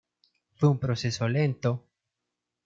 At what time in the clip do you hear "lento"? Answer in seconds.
1.27-1.85